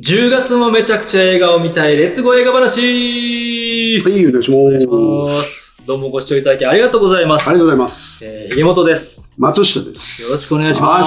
[0.00, 2.80] 10月もめちゃくちゃ映画を見たい、レッツゴー映画話
[4.00, 4.50] はい、お願いし
[4.86, 5.74] ます。
[5.84, 7.48] どうもご視聴いただきありがとうございます。
[7.48, 8.24] ありがとうございます。
[8.24, 9.24] えー、ひげもとです。
[9.36, 10.22] 松下です。
[10.22, 11.02] よろしくお願いしま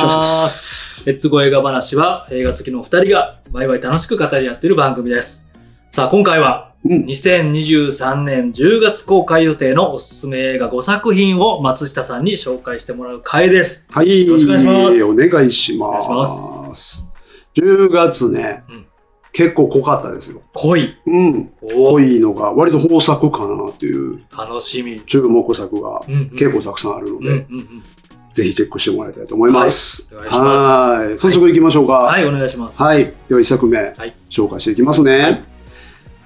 [0.49, 1.09] す。
[1.09, 5.49] レッツゴー映画話は映画好きのお二人がワイワイ楽しく語り合っている番組です。
[5.89, 7.05] さあ、今回はうん。
[7.05, 13.87] 2023年10月公開予定のおすすめ映画5作品を松下さんに紹介してもらう回です。
[13.89, 14.27] はい。
[14.27, 16.09] よろしくお願いしますお願いします。
[16.09, 17.10] お願いし
[17.55, 18.85] 10月ね、うん
[19.33, 20.41] 結構濃かったですよ。
[20.51, 20.93] 恋。
[21.05, 21.53] うん。
[21.61, 24.99] お濃いのが割と豊作かなっていう楽しみ。
[25.01, 27.83] 注目作がうんうん結構たくさんあるのうんで、うんうん。
[28.33, 30.13] ぜひチェックしてもらいたいと思います。
[30.15, 31.93] はい早速行きましょうか。
[31.93, 32.83] はい、お願いします。
[32.83, 33.13] はい。
[33.29, 35.45] では1作目、はい紹介していきますね。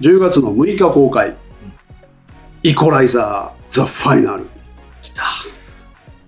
[0.00, 1.36] 10月の6日公開、
[2.64, 4.46] イコライザー・ザ・ファイナル。
[5.00, 5.22] 来た。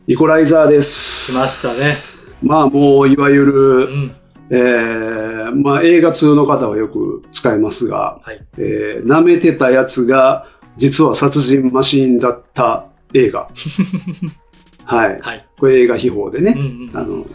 [0.06, 1.32] イコライザーです。
[1.32, 1.96] 来ましたね。
[2.40, 4.15] まあもういわゆうる、ん。
[4.51, 8.45] えーまあ映画通の方はよく使いますが、はい。
[8.59, 10.46] えー舐めてたやつが
[10.77, 13.49] 実は殺人マシーンだった映画。
[14.85, 15.21] はい。
[15.21, 15.46] はい。
[15.59, 16.90] これ映画秘宝でね、うんうん。
[16.95, 17.27] あの、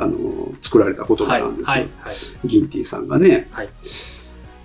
[0.00, 1.42] あの作られた言葉はい。
[1.42, 1.72] なんですよ。
[1.72, 1.80] はい。
[2.00, 2.14] はい。
[2.46, 3.68] ギンティさんがね、はい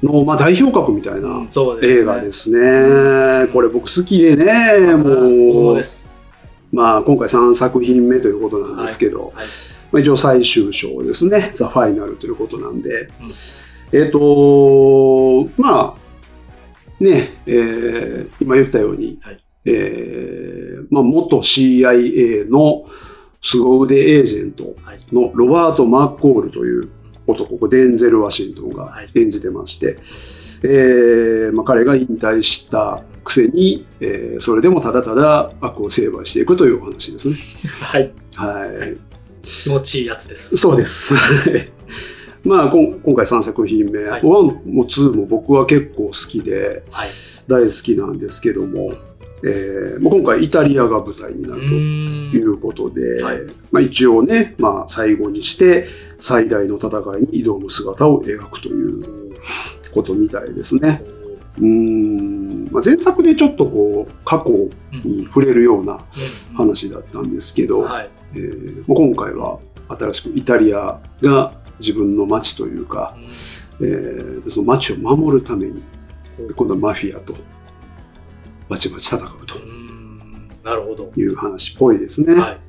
[0.03, 1.45] の、まあ、代表格みたいな。
[1.81, 3.47] 映画ですね。
[3.53, 5.81] これ僕好きでね、もう。
[6.71, 9.45] まあ今回3作品目ということなんですけど、はい。
[9.91, 13.09] まあ、一応最終章ですね、ザ・ファイナルということなんで、うん
[13.93, 22.85] えっ、と、まあ、ね、えー今言ったように、はいえーまあ、元 CIA の
[23.41, 24.99] 凄腕エージェントはい。
[25.11, 26.89] のロバート・マッコールという
[27.27, 29.97] 男、デンゼル・ワシントンがはい演じてまして、
[30.63, 37.35] えーまあ、彼が引退したくせに、えーそれでもただただ悪を成敗していくというお話ですね。
[37.81, 38.11] はい。
[38.35, 39.10] はい。
[39.41, 40.55] はい気持ちいいやつです。
[40.57, 41.13] そうです。
[42.43, 47.09] まあ、今回3作品目、はい1も2も僕は結構好きではい。
[47.47, 48.93] 大好きなんですけども、
[49.43, 51.75] えーまあ今回イタリアが舞台になうると
[52.37, 52.43] い。
[52.43, 53.37] うことで、はい
[53.71, 55.87] まあ、一応ね、まあ、最後にして
[56.19, 56.89] 最大の戦
[57.19, 59.03] いに挑む姿を描くという
[59.91, 61.03] ことみたいですね。
[61.59, 64.69] うーんまあ、前作でちょっとこう過去
[65.03, 66.55] に触れるようなうん。
[66.55, 68.09] 話だったんですけど、はい。
[68.33, 69.59] えーまあ今回は
[69.89, 73.15] 新しくイタリアが自分の街というか、
[73.81, 75.81] えーでその街を守るために
[76.55, 77.35] 今度はマフィアと
[78.69, 80.49] バチバチ戦うとうん。
[80.63, 81.11] なるほど。
[81.15, 82.33] いう話っぽいですね。
[82.35, 82.59] はい。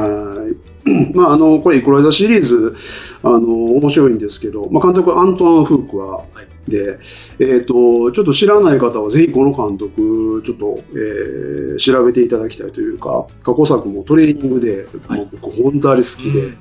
[0.00, 1.14] はい。
[1.14, 2.76] まあ、あの、これ、イコライザーシリーズ、
[3.22, 6.98] あの、面白いんですけど、まあ、監督、アントワン・フークは、はいで、
[7.38, 16.56] えっ、と、ちょっと知らない方は、ぜひこの監督、ちょっと、えー調べていただきたいというか、過去作もトレーニングで、はい僕、本当あれ好きで、うん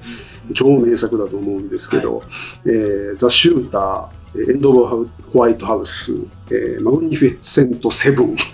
[0.53, 2.21] 超名作だと思うんですけど、
[2.65, 6.13] えーザ・シューター、エンド・オブ・ホワイトハウス、
[6.51, 8.35] えーマグニフィセント・セブン。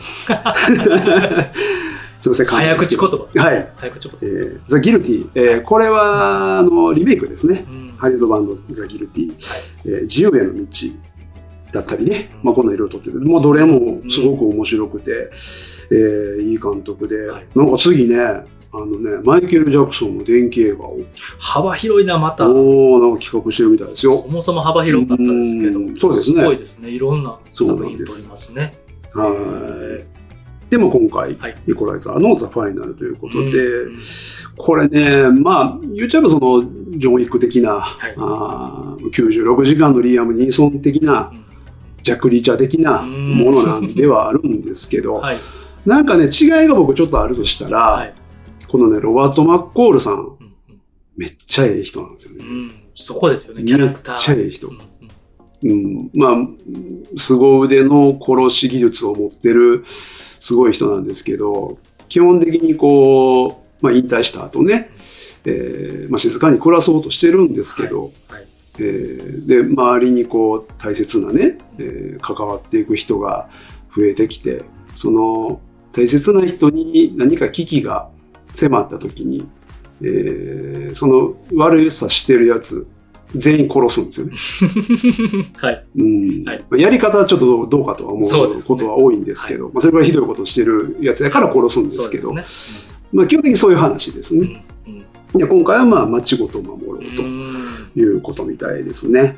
[2.22, 3.18] すいません、早口言葉。
[3.36, 3.72] はい。
[3.78, 7.66] 早口言えーザ・ギルティ、えーこれはあのリメイクですね。
[7.68, 7.72] 葉。
[7.72, 9.38] うんハリウッドバンドザ・ギルティ、はい
[9.86, 10.66] えー自由への道
[11.74, 13.20] だったりね、まあ、こんないろいろ撮ってる。
[13.22, 15.32] まあ、どれもすごく面白くて、
[15.92, 20.98] えーいい監督で、はいなんか次ね、あのね、マイケル・ジャクソンの電気映画を、
[21.40, 22.46] 幅広いな、また。
[22.46, 24.26] そおーなんか企画してるみたいですよ。
[24.28, 26.90] もそも幅広かったですけどうん、そうですねすごいですね。
[26.90, 28.72] いろんなそう作品撮りますね。
[29.14, 30.21] はい。
[30.72, 31.56] でも今回、はい。
[31.68, 34.00] イコライザーのザ・ファイナルということで、うん
[34.58, 36.64] これね、まあ、言っちゃえばその、
[36.98, 38.14] ジョン・ウィック的な、い。
[38.18, 41.34] あー96時間のリアム・ニーソン的な、
[42.02, 45.40] ジャック・リーチャー的なものなんではあるんですけど、 はい。
[45.86, 48.14] なんかね、違いが僕ちょっとあるとしたら、はい。
[48.70, 50.52] このね、ロバート・マッコールさん、うん
[51.18, 52.46] めっちゃええ人なんですよね。
[52.96, 54.16] そこですよね、キャラクター。
[54.16, 54.68] めっちゃええ人。
[54.70, 54.91] うん
[55.64, 55.70] うん。
[55.70, 56.38] うん、まあ、
[57.18, 61.78] 凄腕の殺し技術を持ってるすごい人なんですけど、
[62.10, 64.90] 基本的にこう、まあ、引退した後ね、
[65.46, 68.48] えーまあ、静かに暮らそうとしてるんですけど、はい。
[68.80, 73.50] えーで、周りにこう、大切なね、えー関わっていく人が
[73.96, 75.60] 増えてきて、その
[75.94, 78.10] 大切な人に何か危機が
[78.54, 79.48] 迫った時に、
[80.02, 82.88] えーその悪さしてるやつ、
[83.36, 84.34] 全員殺すんですよね。
[85.58, 85.86] はい。
[85.98, 92.44] うんはいまあやり方はちょっとどうかとは思うことは多いんですけど、まあ、それぐらいひどいことをしてるやつやから殺すんですけど、そうで
[93.14, 94.48] まあ、基本的にそういう話ですすね。
[94.48, 94.66] ね。
[94.88, 95.02] うんうん
[95.32, 97.56] で今回はまあ町ごと守ろううん
[97.94, 99.38] ということみたいですね。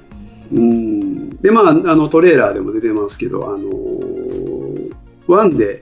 [0.51, 4.23] うんでまああのトレーラーでも出てますけど、あのー
[5.27, 5.81] ワンで、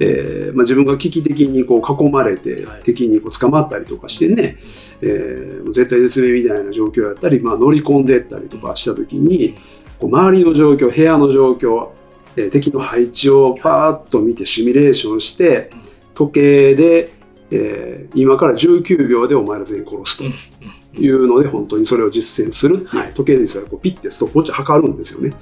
[0.00, 4.56] えーまあ、自分が危機的にこう囲まれてはい敵にこう捕まったりとかしてね、
[5.00, 9.56] えー絶対絶命みたいな状況やったり、まあ、乗り込んでったりとかした時に
[9.98, 11.90] こう周りの状況部屋の状況、
[12.36, 15.82] えー敵の配置をパーッと見てシミュレーションしてうん
[16.14, 17.10] 時計で、
[17.50, 20.24] えー今から19秒でお前ら全員殺すと。
[20.24, 20.32] うん
[20.94, 25.32] いうので本当にそれを実践するっていう、はい時計で実際こうピッてストップウォッチ測るんですよね。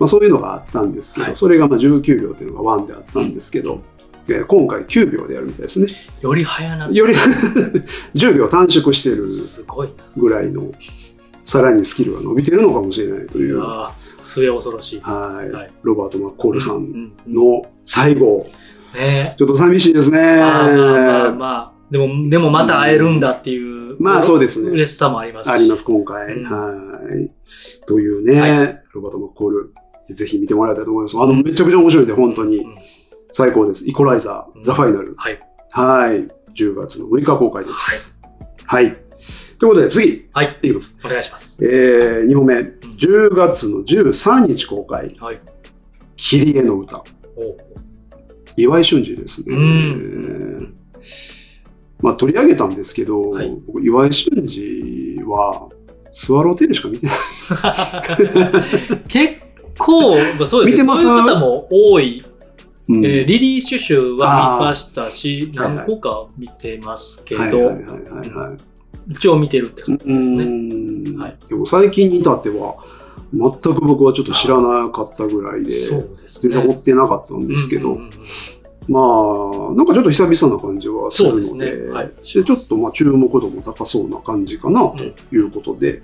[0.00, 3.82] まあ、そういうのがあったんですけど、はいそれがまあ19秒というのが1であったんですけど、
[4.28, 5.88] えー今回9秒でやるみたいですね。
[6.20, 7.14] より早なより
[8.14, 9.92] 10秒短縮してるすごいな。
[10.16, 10.70] ぐらいの
[11.44, 13.60] さらにスキルが伸びてるのかもしれないという、
[14.22, 14.96] 末恐ろしい。
[14.98, 18.46] いはいロバート・マッコールさうんんうんの最後、
[18.94, 20.18] ねちょっと寂しいですね。
[20.18, 20.22] え。
[20.40, 21.72] まあまあまあまあ。
[21.90, 23.58] でも、でもまた会えるんだってい
[23.92, 23.96] う。
[23.98, 25.52] まあそうですね嬉しさもありますし。
[25.52, 26.34] あります、今回。
[26.36, 26.70] うんは
[27.20, 27.30] い。
[27.86, 29.74] というね、はロバート・マッコール、
[30.14, 31.16] ぜひ見てもらいたいと思います。
[31.18, 32.74] あの、めちゃくちゃ面白いんで、本当にうん
[33.32, 33.88] 最高です。
[33.88, 35.14] イコライザー、ザ・ファイナル。
[35.16, 35.40] はい。
[35.70, 36.28] はい。
[36.54, 38.20] 10月の6日公開です。
[38.64, 38.96] はい。
[39.58, 40.58] ということで、次、はい。
[40.62, 40.98] いきます。
[41.04, 41.58] お願いします。
[41.64, 45.40] えー、2本目、10月の13日公開、はい。
[46.16, 47.04] キリエの歌。
[48.56, 49.56] 岩井俊二ですね。
[49.56, 50.74] うん
[52.00, 55.68] まあ、取り上げたんですけど、はい僕岩井俊二は、
[56.10, 57.16] スワローテールしか見てない。
[59.08, 59.49] 結
[59.80, 60.96] 構、まあそうですね。
[60.96, 62.22] そういう方も多い。
[62.22, 67.70] うんえーリリー・シュシュは見ましたし、何個か見てますけど。
[69.08, 70.44] 一応見てるって感じですね。
[70.44, 72.76] うんはいでも最近に至っては、
[73.32, 75.72] 全く僕はちょっと知らなかったぐらいで、で
[76.28, 76.74] す全然追ね。
[76.74, 78.10] ってなかったんですけど、うんうんうんうん
[78.90, 81.90] まあ、なんかちょっと久々な感じはするので、そうですね。
[81.92, 82.06] はい。
[82.08, 84.96] でちょっとまあ注目度も高そうな感じかなと
[85.32, 86.02] いうことで、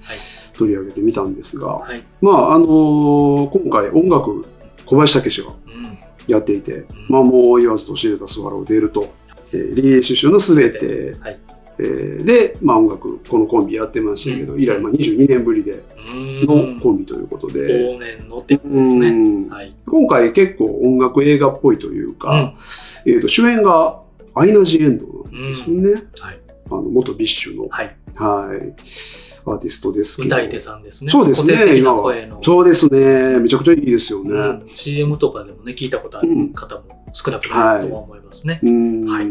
[0.54, 2.02] 取り上げてみたんですが、はい。
[2.22, 4.46] まあ、あのー今回音楽、
[4.86, 5.98] 小林武史がうん。
[6.28, 9.12] やっていて、まあもう言わずと知れたスワロウテイルと、
[9.52, 11.38] えーリリイ・シュシュのすべて、はい。
[11.78, 19.08] えーで、まあ音楽、このコンビやってましたけど、うん以来まあ22年ぶりでのコンビということで、往年のってことですね。
[19.08, 19.74] うんはい。
[19.86, 22.54] 今回結構音楽映画っぽいというか、
[23.04, 24.00] えー、と主演が
[24.34, 26.08] アイナ・ジ・エンドなんですよね。
[26.20, 26.40] はい。
[26.68, 27.96] あの元 BiSH の、はい。
[28.16, 28.74] はい、
[29.44, 30.36] アーティストですけど。
[30.36, 31.10] 歌い手さんですね。
[31.10, 32.42] そうですね今の。
[32.42, 33.38] そうですね。
[33.38, 34.30] めちゃくちゃいいですよね。
[34.34, 38.60] うん CM とかでもね、聞いたことある方も少なくないとは思いますね。
[38.62, 39.04] うん。
[39.06, 39.26] はい。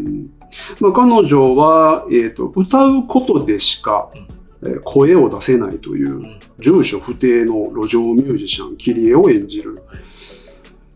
[0.80, 6.40] まあ、彼女は、えー、と歌うことでしか、えー声を出せないといううん。
[6.60, 9.76] 住所不定の路上ミュージシャン、キリエを演じる。
[9.76, 9.84] はい。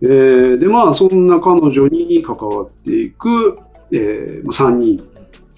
[0.02, 3.60] えーで、まあ、そんな彼女に関わっていく、
[3.92, 5.08] え3人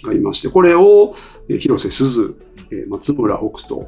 [0.04, 1.14] がいまして、これを、
[1.48, 2.36] えー広瀬すず、
[2.72, 3.88] えー松村北斗、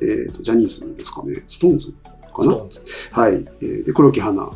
[0.00, 1.92] えーと、ジャニーズですかね、ストーンズ
[2.34, 2.54] かな？
[3.12, 3.32] はい。
[3.60, 4.42] えーで、黒木花。
[4.42, 4.50] ま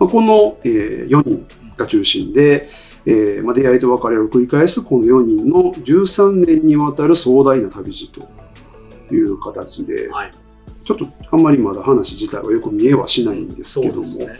[0.00, 1.46] あ、この、え4人
[1.76, 2.68] が中心で、
[3.04, 10.32] えーまあ、出会いと別れを繰り返すこの4人の13年にわたる壮大な旅路という形で、はい。
[10.84, 14.38] ちょっとあんまりまだ話自体はよく見えはしないんですけども、ね。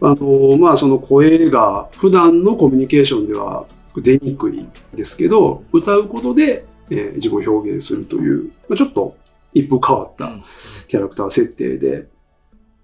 [0.00, 9.16] あのまあその声が普段のコミュニケーションでは出にくいですけど、歌うことで、えー自己を表現するという、まあ、ちょっと
[9.52, 10.44] 一風変わったうん
[10.88, 12.06] キャラクター設定で、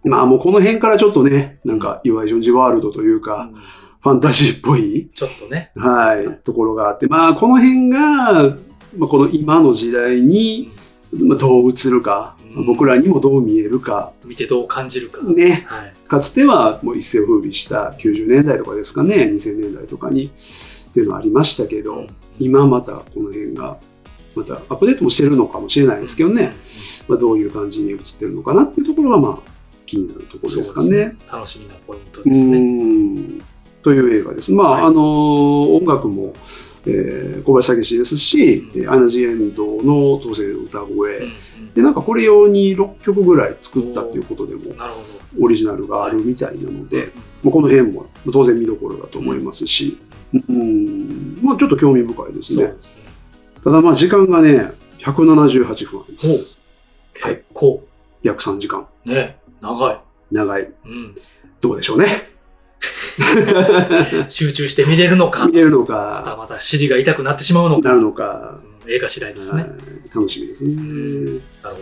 [0.04, 3.50] まあもうこの辺からちょっとね、なんか岩井ジョンジワールドというか、
[4.00, 5.70] ファンタジーっぽい、ちょっとね。
[5.76, 8.56] はい、ところがあって、まあこの辺が、
[8.96, 10.72] まあ、この今の時代に、
[11.12, 12.66] まあ、どう映るか、うん。
[12.66, 15.22] 僕らにもどう見えるか、見てどう感じるか。
[15.22, 15.92] ね、はい。
[16.08, 20.30] かつてはもう一世を風靡した90年代とかですかね、2000年代とかにっ
[20.92, 22.06] ていうのはありましたけど、
[22.38, 23.78] 今またこの辺が、
[24.34, 26.54] またアップデートもしてるのかもしれないですけどね、
[27.06, 29.51] まあ、どういう感じに映ってるのかなっていうところがまあ
[29.92, 31.16] 気になるところですかそうね。
[31.30, 32.58] 楽しみなポイントうですね。
[32.58, 33.42] ん
[33.82, 34.50] という映画です。
[34.52, 36.32] まあ、はいあの音楽も、
[36.86, 41.32] えー小林武史ですし、うんえーアナジ・エンドの当然歌声、うんうん
[41.74, 44.74] でなんかこれ用に6曲ぐらい作ったっていうことでも
[45.40, 46.98] オリジナルがあるみたいなのど。
[46.98, 49.98] で、まあ、この辺も当然見どころだと思いますし、
[50.34, 52.74] うんまあ、ちょっと興味深いですね。
[52.78, 53.02] すね。
[53.64, 56.58] ただまあ時間がね、178分あります。
[57.22, 57.82] はい結構、
[58.22, 58.86] 約3時間。
[59.04, 60.00] ね、長い。
[60.30, 60.62] 長い。
[60.84, 61.14] うん。
[61.60, 62.30] どうでしょうね。
[64.28, 69.62] 集中して見れるのか見、れるのまたか、また尻が痛くなってしまうのか、なるのか、うん映画次第ですね。
[69.62, 69.70] はい
[70.14, 70.74] 楽しみですね。
[71.62, 71.80] なるほ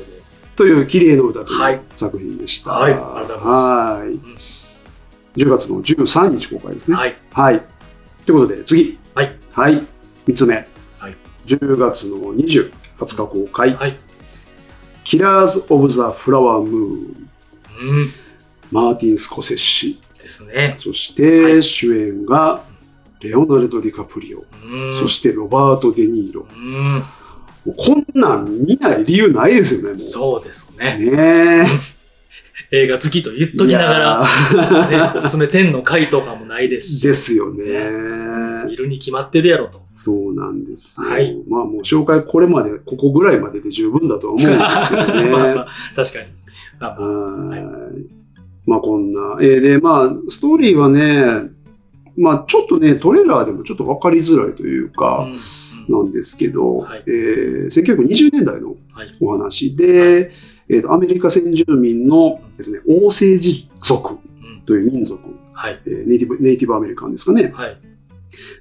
[0.55, 2.73] という綺麗の歌とはいいう作品でした。
[2.73, 6.93] はいありがとうございますはい10月の13日公開ですど。
[6.93, 6.99] ね。
[7.01, 7.15] はい。
[7.33, 7.63] はい。
[8.27, 8.99] ということで、次。
[9.15, 9.37] はい。
[9.53, 9.83] はい。
[10.27, 10.55] 3つ目。
[10.99, 13.75] はい10月の20、20日公開。
[13.75, 13.99] はい。
[15.03, 17.30] キラーズ・オブ・ザ・フラワームーン。
[17.81, 18.13] うん。
[18.71, 20.01] マーティン・スコセッシ。
[20.19, 20.77] ですね。
[20.79, 22.63] そして、はい主演が
[23.21, 24.95] レオナルド・ディカプリオ、うん。
[24.95, 26.47] そしてロバート・デ・ニーロ。
[26.55, 27.03] うん。
[27.65, 30.01] もうこんなん見ない理由ないですよね。
[30.01, 30.97] そうですね。
[30.99, 31.67] ね
[32.73, 33.57] 映画好きと言っえ。
[33.57, 37.03] ときながら、ら ね、おすすめ10の回とかもないですし。
[37.03, 37.65] ですよね。
[38.71, 39.83] いるに決まってるやろと。
[39.95, 41.09] そうなんですよ。
[41.09, 45.25] はいまあもう紹介これまで、ここぐらいまでで十分だとは思うんですけどね。
[45.31, 46.27] まあまあ確かに。
[46.81, 47.61] あはい
[48.67, 49.39] まあこんな。
[49.41, 51.51] えーで、まあ、ストーリーはね、
[52.17, 55.35] まあちょっとね、トレーラーでもちょっとわかりづらいというか、うん
[55.89, 60.31] なんですけど、はいえー1920年代のはいお話で、
[60.69, 65.21] えーとアメリカ先住民の、えーとね、王政治族うんという民族、
[65.53, 65.81] はい。
[65.87, 67.79] えーネイティブネイティブアメリカンですかね、はい。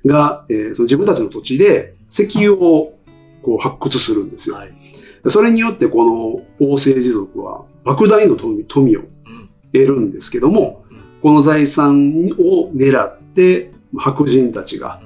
[0.05, 2.93] が、えーその自分たちの土地で石油を
[3.43, 4.55] こう発掘するんですよ。
[4.55, 4.73] はい。
[5.27, 9.07] それによってこの王政治族は莫大の富富をうん。
[9.71, 15.01] 得るんですけども、うんこの財産を狙って白人たちが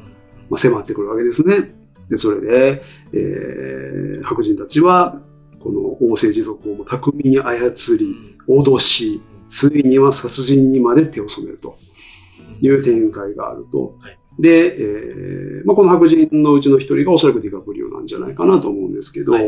[0.49, 1.73] まあ迫ってくるわけですね。
[2.07, 5.19] で、それで、えー白人たちは、
[5.59, 11.75] この王政治族を巧みに操り、脅し、ついには殺人にまで手を染めると
[12.61, 13.95] いう展開があると。
[13.99, 19.45] はいで、えーまあ、この白人のうちの一人がおそらくディカプリオなんじゃないかなと思うんですけど、はい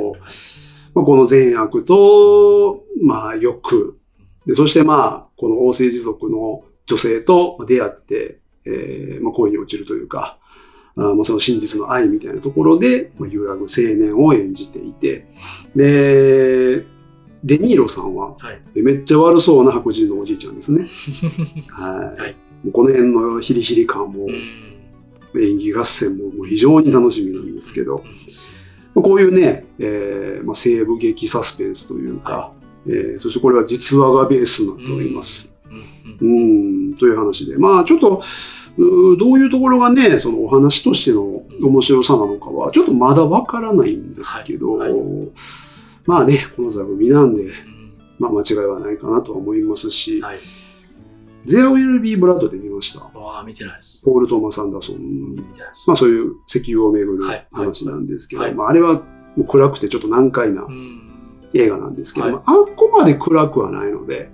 [0.93, 3.97] まあ、この善悪と、まあ、欲。
[4.45, 10.37] で、そしてまあ、この王政治族の女性と出会って、えーまあ、恋に落ちるというか、
[10.97, 15.27] あーまあその真実の愛みたいなところで、まあ、揺らぐ青年を演じていて、
[15.75, 16.85] で、
[17.43, 18.81] デニーロさんは、はい。
[18.81, 20.87] めっちゃ悪そうな白人のおじいちゃんですね。
[21.69, 22.19] はい。
[22.19, 24.74] はいもうこの辺のヒリヒリ感も、うん
[25.39, 28.03] 演技合戦ももう非常に楽しみなんですけど、
[28.93, 32.51] まあこういうね、えーまあ、西部劇サスペンスというか、は
[32.87, 35.55] えーそしてこれは実話がベースになっております。
[35.65, 37.57] うんうんうん、という話で。
[37.57, 38.21] まあちょっと、
[38.77, 44.97] うーどういうところがね、そのお話としての面白さなのかは、ちょっとまだわからないんですけど、はいは
[46.05, 47.51] まあね、この座組なんで、うん
[48.17, 50.39] まあ間違いはないかなとは思いますし、はい。
[51.45, 53.05] There Will Be Blood で見ました。
[53.17, 54.01] わあ、見てないです。
[54.03, 55.35] ポール・トーマス・アンダーソン。
[55.87, 59.01] まあそういう石油をめぐるはい話なんですけど、はいまああれは
[59.35, 61.01] もう暗くてちょっと難解なうん。
[61.53, 64.29] 映画なんですけど、はいまあ、あっこまで暗くはないので、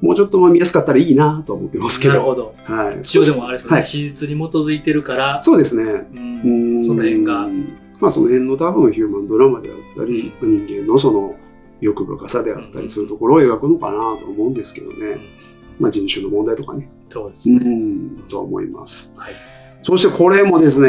[0.00, 2.14] もうちょっとまあ見やすかったらいいなと思ってますけど。
[2.14, 2.54] なるほど。
[2.64, 3.00] はい。
[3.00, 3.82] 一応でもあれですよね、はい。
[3.82, 5.84] 史実に基づいてるから、そうですね。
[5.84, 7.48] うんうんその辺が。
[8.00, 11.34] まあその辺の多分ヒューマンドラマであったり、人間のその
[11.80, 14.96] 欲深さであったうんり、そういうところを描くのかなと思うんですけどね。
[14.96, 16.88] うんまあ人種の問題とかね。
[17.08, 17.58] うそうですね。
[17.58, 19.14] ん、とは思います。
[19.16, 19.32] はい
[19.82, 20.88] そしてこれもですね、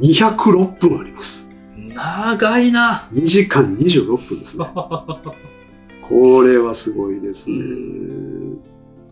[0.00, 1.54] 206分あります。
[1.76, 3.08] 長いな。
[3.12, 4.66] 2時間26分ですね。
[6.08, 7.56] これはすごいですね。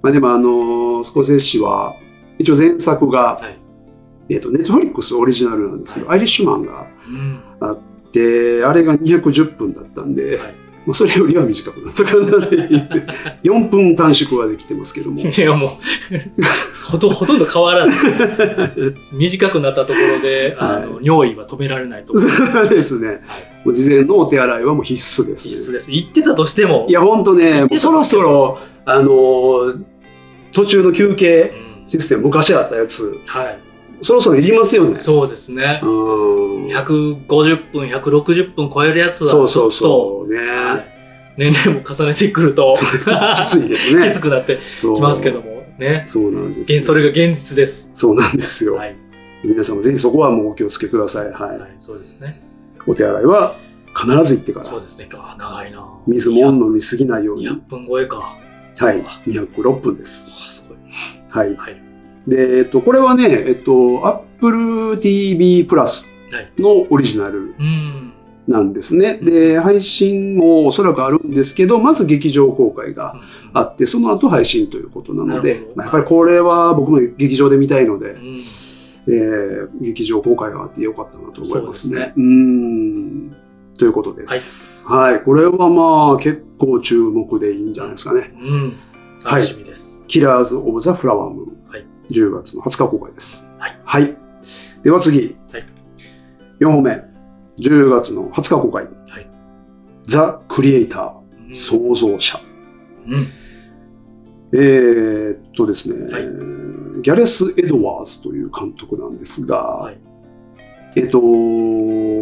[0.02, 1.96] まあでもあの、スコセッシは、
[2.38, 3.58] 一応前作が、はい
[4.28, 7.78] えっ、と、ネットフリックスオリジナルなんですけど、はアイリッシュマンがうんあっ
[8.12, 13.06] て、あれが210分だったんで、はいまあそれよりは短くなったかなっていう。
[13.44, 15.20] 4分短縮はできてますけども。
[15.22, 15.70] いやもう
[16.90, 17.96] ほと、ほとんど変わらない。
[19.12, 22.18] 短くなったところで、あの、尿意は止められないと。
[22.18, 22.26] そ
[22.62, 23.20] うですね。
[23.64, 25.50] もう事前のお手洗いはもう必須です、ね。
[25.50, 25.90] 必須です。
[25.90, 29.82] 言ってたとしても、いや、ほんとね、そろそろ、あのー
[30.52, 33.58] 途中の休憩うんシステム、昔あったやつ、はい。
[34.02, 34.98] そろそろいりますよね。
[34.98, 35.80] そうですね。
[35.82, 36.66] うん。
[36.66, 40.32] 150分、160分超えるやつは、そうそうそう。
[40.34, 40.92] ね。
[41.36, 44.08] 年齢も重ねてくると、 きついですね。
[44.10, 46.02] きつくなってきますけども、ね。
[46.06, 47.90] そうなんですそれが現実です。
[47.94, 48.74] そうなんですよ。
[48.74, 48.96] はい。
[49.44, 51.30] 皆さんもぜひそこはもうお気をつけください。
[51.30, 51.58] はい。
[51.58, 52.42] はい、そうですね。
[52.86, 53.56] お手洗いは
[53.96, 55.08] 必ず行ってからそう、ですね。
[55.14, 57.48] あ長いな水も飲みすぎないように。
[57.48, 58.36] 200分超えか。
[58.78, 59.02] はい。
[59.26, 60.30] 206分です。
[60.30, 60.78] すごい。
[61.28, 61.56] はい。
[61.56, 61.91] はい。
[62.26, 66.52] で、えっと、これはね、えっと、Apple TV プラスはい。
[66.58, 68.12] のオリジナルうん。
[68.48, 69.18] なんですね。
[69.22, 73.14] で、配信もおそらくあるんですけど、まず劇場公開が
[73.52, 78.42] あって、その後配信ということなのでまあ、やっぱりこれは僕も劇場で見たいのでう、ん。
[79.08, 81.94] えー劇場公開があってよかったなと思いますね。
[81.94, 83.36] そうですうーん。
[83.78, 84.86] ということです。
[84.86, 85.20] はい。
[85.22, 88.32] これはまあ結構注目でいいんじゃないですかね。
[88.40, 88.76] うん。
[89.24, 90.04] 楽しみです。
[90.08, 91.52] キラーズ・オブ・ザ・フラワームーン。
[92.12, 93.44] はい10月の20日公開です。
[93.58, 94.16] はい。
[94.82, 95.36] では次。
[95.52, 95.64] はい
[96.60, 96.90] 4本目。
[97.58, 98.84] 10月の20日公開。
[98.84, 99.30] はい
[100.04, 101.16] ザ・クリエイター。
[101.16, 101.22] うん
[101.54, 102.40] 創造者。
[103.06, 103.26] うん。
[104.54, 106.22] えーっとですね、はい
[107.02, 109.98] ギャレス・エドワーズという監督なんですが、はい。
[110.96, 111.20] えっと、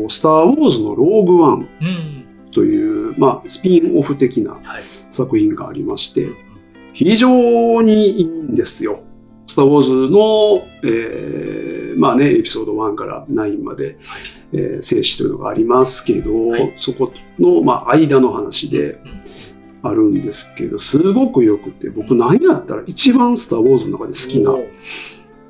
[0.09, 2.51] スター・ウォーズのローグ・ワンうん。
[2.53, 4.83] という、まあ、スピンオフ的なはい。
[5.11, 6.31] 作品がありまして、
[6.93, 9.01] 非常にいいんですよ。
[9.51, 13.99] スター・ウォーズの、えまあね、エピソード1から9まで、
[14.53, 16.75] えー生死というのがありますけど、はい。
[16.77, 19.01] そこの、まあ、間の話でうん。
[19.83, 24.55] あるんですけど、すごく良くて、僕何やったら一番スター・ウォーズの中で好きな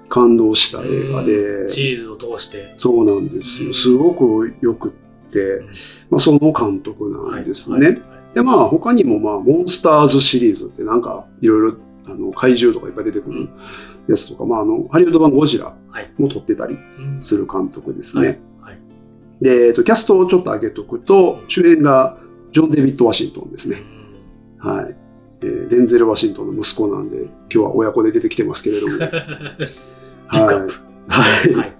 [0.09, 2.73] 感動した映画で、シリーズを通して。
[2.76, 3.69] そうなんですよ。
[3.69, 3.75] うん。
[3.75, 4.92] すごく良くっ
[5.30, 5.62] て、
[6.11, 7.87] まあ、その監督なんですね。
[7.87, 7.95] はい。
[7.97, 8.02] はい。
[8.35, 11.76] で、まあ他にもまあモンスターズシリーズってなんかいろいろ
[12.11, 13.49] あの怪獣とかいっぱい出てくる
[14.09, 18.40] やつとか、まああのハリウッド版ゴジラはいも撮ってたりうんする監督ですはいね。
[18.61, 18.79] はい
[19.40, 22.19] で、えっと、キャストをちょっと上げとくと、主演が
[22.52, 23.83] ジョン・デビッド・ワシントンですね。
[24.59, 24.97] はい。
[25.43, 28.99] えーデンゼル・ワシントンの息子なんで、今日は親子で出てきてますけれども。
[30.31, 30.75] ピックアップ。
[31.09, 31.55] はい。
[31.55, 31.76] はい。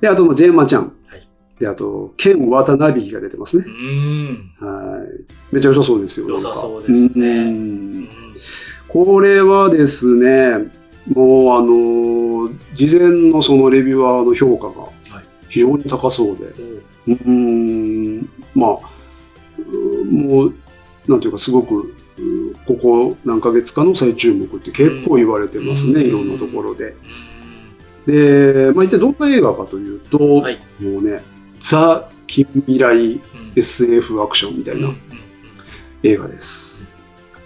[0.00, 0.92] で、あと、まあジェーン・マちゃん。
[1.06, 1.28] はい
[1.60, 3.70] で、あと、ケン・ワタナビが出てますねう。
[3.70, 4.50] ん。
[4.58, 5.54] はい。
[5.54, 6.28] めっちゃ良さそうですよ。
[6.30, 8.08] 良さそうですね
[8.92, 10.70] これはですね、
[11.14, 14.82] もうあの、事前のそのレビュアーの評価が
[15.16, 15.24] はい。
[15.48, 16.82] 非常に高そうで、う。
[17.06, 18.78] ーん、まあ、
[19.58, 20.54] うもう、
[21.08, 26.08] なんていうかすごく、うここ何ヶ月かの再注目って結構言われてますね、うん。
[26.08, 26.94] いろんなところで。
[28.06, 28.14] うん。
[28.66, 30.58] で、まあ、一体どんな映画かというと、はい。
[30.80, 31.22] もうね、
[31.60, 33.20] ザ・近未来うん。
[33.56, 34.90] SF アクションみたいな
[36.02, 36.81] 映画です。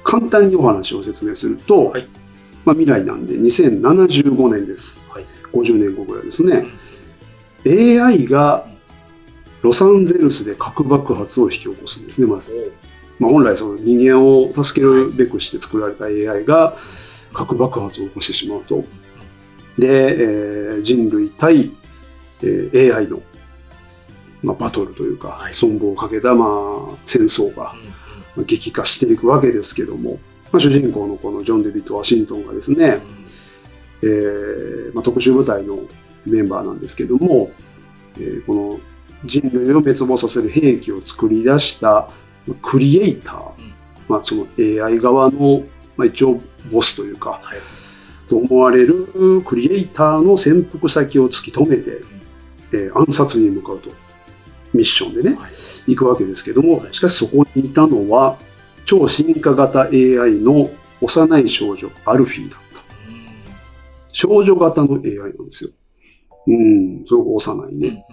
[0.06, 2.06] 簡単にお話を説明すると、はい
[2.64, 5.04] まあ、未来なんで2075年です。
[5.10, 6.66] はい50年後ぐらいですね。
[7.66, 8.68] AI が
[9.62, 12.72] ロサンゼルスで核爆発を引き起こすんですね、まず。
[13.18, 16.76] おまあ、本来その人間を助けるべくして作られた AI が
[17.32, 18.84] 核爆発を起こしてしまうと。
[19.78, 21.72] で、えー人類対、
[22.42, 23.22] えー AI の、
[24.42, 28.05] まあ、バトルというか、はい存亡をかけた、まあ、戦争がうん
[28.44, 30.18] 激化していくわけですけども、
[30.52, 33.00] まあ、主人公のこのジョン・デビッド・ワシントンがですね、
[34.02, 35.78] えーまあ、特殊部隊の
[36.24, 37.50] メンバーなんですけども、
[38.18, 38.80] えーこの
[39.24, 42.10] 人類を滅亡させる兵器を作り出した
[42.46, 43.72] まあクリエイター、うん。
[44.08, 45.64] まあ、その AI 側の、
[45.96, 46.40] まあ、一応
[46.70, 47.58] ボスというか、はい。
[48.28, 52.02] と思われるクリエイターの潜伏先を突き止めて、
[52.72, 53.90] えー暗殺に向かうと。
[54.76, 55.52] ミッションでね、はい
[55.86, 58.38] 行くわけですけどもは、いしかしそこにいたのは、
[58.84, 60.68] 超進化型 AI の
[61.00, 62.66] 幼い少女、アルフィーだった。
[64.12, 65.70] 少女型の AI なんですよ。
[66.48, 68.06] うん、すごく幼いうんうんね、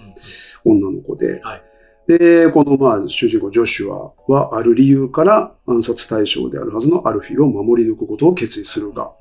[0.63, 1.41] 女の子で。
[1.41, 1.63] はい
[2.08, 9.12] で、このまあ主人公ジョシュアはある理由から暗殺対象であるはずのアルフィーを守り抜くことを決意するが、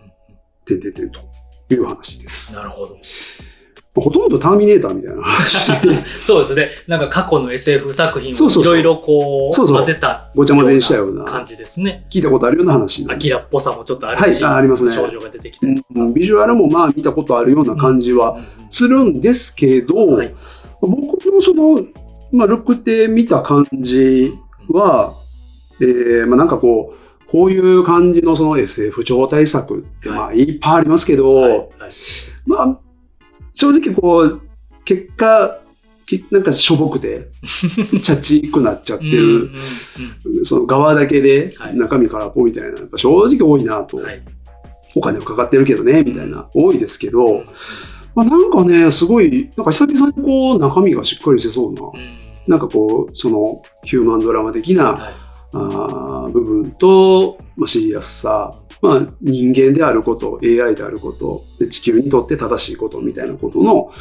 [0.64, 1.20] てんてんてんと
[1.70, 2.54] いう話です。
[2.56, 2.98] なるほど。
[3.94, 5.22] ほとんどターミネーターみたいな。
[5.22, 5.70] 話。
[6.24, 6.70] そうですね。
[6.86, 8.72] なんか過去の SF 作品そうそうそう。
[8.72, 12.06] をいろいろこう混ぜたごちゃ混ぜにしたような、感じですね。
[12.10, 14.94] 聞いたことあるような話なんでアキラっぽさもちょっとあるし、はいあありますね。
[14.94, 15.88] 少女が出てきたりとか。
[15.94, 18.38] うんビジュアルもまあ見たことあるような感じは
[18.70, 20.34] するんですけど、はい。
[20.80, 21.84] 僕のその、
[22.32, 24.32] まあ、ルックって見た感じ
[24.68, 25.12] は、
[25.80, 31.68] えーまあ、なんかこう、こういう感じのその SF 超大作ってまあいっぱいありますけど、はいはい。
[32.46, 32.78] まあ、
[33.52, 34.40] 正直こう、
[34.84, 35.58] 結果、
[36.06, 41.76] きなんかしょぼくて、 チャチくなっちゃってうんうんる、その側だけではい。
[41.76, 44.22] 中身空っぽみたいな、やっぱ正直多いなと、うんはい。
[44.94, 47.44] お金もかかってるけどね、みたいな、多いですけど、うん。
[48.14, 51.92] まあ、なんかね、すごい、なんか久々にこう、中身がしっかりしてそうな、うん。
[52.46, 55.14] なんかこう、その、ヒューマンドラマ的な、はい。
[55.54, 63.92] あー部分と、まあ、シリアスさ、まあ、人間であること、AI であること、で地球にとって正しいことみたいなことの、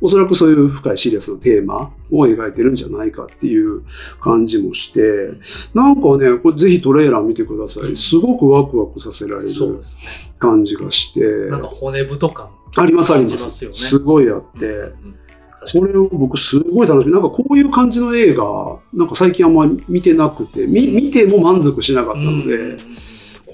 [0.00, 3.82] おそらくそういう深いシリアスなテーマを描いてるんじゃないかっていう
[4.18, 5.00] 感じもして、
[5.74, 7.94] なんかね、これぜひトレーラー見てください。
[7.96, 9.50] すごくワクワクさせられる。
[10.38, 13.28] 感じがして、なんか骨太感ありますありま。
[13.28, 15.14] すすごいあって、うんうん
[15.74, 17.12] これを僕すごい楽しみ。
[17.12, 22.78] なんかこういう感じの映画、なんか最近あんまり見てなくて、み見ても満足しなかったので、うんうんうん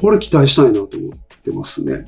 [0.00, 2.04] これ期待したいなと思ってますね。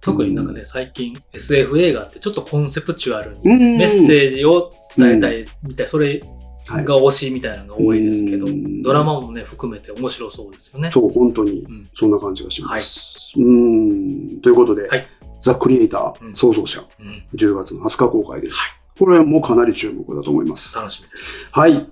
[0.00, 6.22] 特になんかね、最近 SF 映画ってちょっとコンセプチュアルにメメッセージを伝えたいみたい、それ
[6.68, 10.90] はいが推しみたいなのが多いですけど、うんドラマもね、含めて面白そうですよね。
[10.92, 13.32] そう、本当にうんそんな感じがします。
[13.36, 14.40] うん。
[14.40, 15.06] ということで、はい
[15.40, 18.82] ザ・クリエイターうん創造者、うん10月の20日公開です。
[18.98, 20.76] これはもうかなり注目だと思います。
[20.76, 21.48] 楽しみです。
[21.50, 21.88] はい。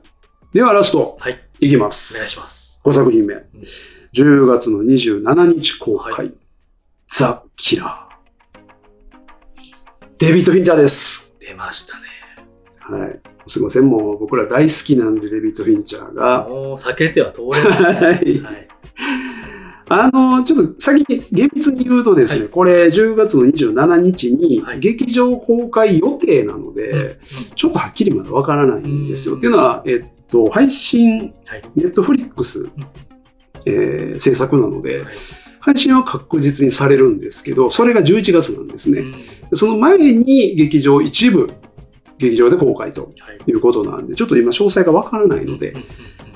[0.53, 1.39] ではラスト、はい。
[1.61, 2.15] いきます。
[2.15, 2.81] お願いします。
[2.85, 3.35] 5作品目。
[4.17, 6.13] 10月の27日公開。
[6.13, 6.33] はい
[7.09, 8.59] ザ・キラー。
[10.19, 11.37] デビッド・フィンチャーです。
[11.39, 12.99] 出ましたね。
[12.99, 13.21] はい。
[13.47, 13.85] すいません。
[13.87, 16.49] もう僕ら大好きなんで、デビッド・フィンチャーが。
[16.49, 17.95] もう避けては通れない。
[17.95, 18.41] はい。
[18.41, 18.69] はい。
[19.89, 27.11] あの、ちょっと先に厳密に言うとですね、はいこれ10月の27日にはい劇場公開予定なので、うん
[27.55, 29.35] ちょっとはっきりまだわからないんですよ。
[29.35, 31.63] うんっていうのは、えっと、配信、はい。
[31.77, 32.69] ネットフリックス、
[33.67, 35.15] えー制作なので、はい
[35.59, 39.01] 配信は確実にされるんですけど、それが11月なんですね。
[39.01, 39.15] うん
[39.57, 41.51] その前に劇場一部、
[42.19, 45.75] 劇場で公開とはいいうことなんで、ちょっと今詳細がわからないので、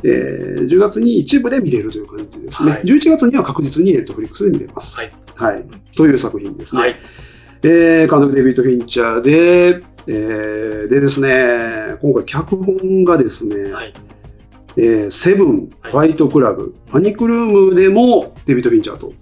[0.03, 2.71] えー10月に一部で見れるという感じですね。
[2.73, 4.99] はい11月には確実にネットフリックスで見れます。
[4.99, 5.13] はい。
[5.37, 5.65] はい。
[5.97, 6.81] という作品ですね。
[6.83, 6.97] はい。
[7.63, 13.93] えー監督デビッド・フィンチャーで、えーでですね、今回脚本がですね、はい。
[14.77, 15.91] えーセブン、はい。
[15.91, 19.15] ファイトクラブ、パニックルームでもデビッド・フィンチャーとうん。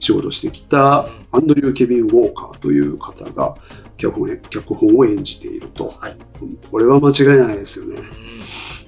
[0.00, 3.54] 仕事してきたアンドリュー・ケビン・ウォーカーという方が
[3.96, 5.94] 脚本脚本を演じていると。
[5.98, 6.16] はい。
[6.70, 7.96] これは間違いないですよね。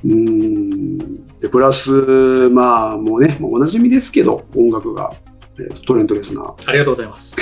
[0.05, 1.27] うーん。
[1.39, 5.13] でプラス、まあ、もうね、もうおなじみですけど、音楽が、
[5.87, 6.69] トレント・レスナー。
[6.69, 7.37] ありがとうございます。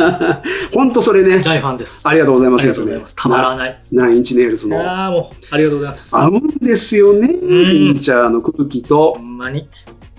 [0.72, 2.06] 本当それね、大ファンです。
[2.08, 2.62] ありがとうございます。
[2.62, 3.16] ありがとうございます。
[3.16, 3.82] たまらない。
[3.92, 4.80] ナインチネイルズの。
[4.80, 6.16] ああ、もう、ありがとうございます。
[6.16, 9.68] 合うんですよね、フィンチャーの空気とほ、んまに。